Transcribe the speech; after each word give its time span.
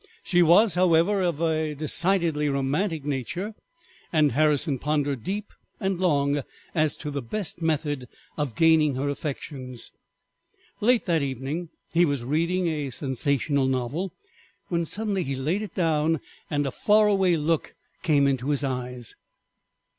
She 0.23 0.41
was, 0.41 0.73
however, 0.73 1.21
of 1.21 1.39
a 1.43 1.75
decidedly 1.75 2.49
romantic 2.49 3.05
nature, 3.05 3.53
and 4.11 4.31
Harrison 4.31 4.79
pondered 4.79 5.23
deep 5.23 5.53
and 5.79 5.99
long 5.99 6.41
as 6.73 6.95
to 6.95 7.11
the 7.11 7.21
best 7.21 7.61
method 7.61 8.07
of 8.35 8.55
gaining 8.55 8.95
her 8.95 9.09
affections. 9.09 9.91
Late 10.79 11.05
that 11.05 11.21
evening 11.21 11.69
he 11.93 12.03
was 12.05 12.23
reading 12.23 12.65
a 12.67 12.89
sensational 12.89 13.67
novel, 13.67 14.11
when 14.69 14.85
suddenly 14.85 15.21
he 15.21 15.35
laid 15.35 15.61
it 15.61 15.75
down 15.75 16.19
and 16.49 16.65
a 16.65 16.71
far 16.71 17.07
away 17.07 17.37
look 17.37 17.75
came 18.01 18.25
into 18.25 18.49
his 18.49 18.63
eyes. 18.63 19.13